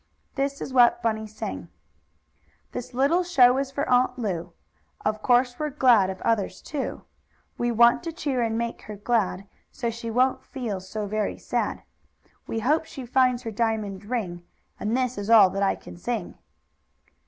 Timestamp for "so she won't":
9.71-10.43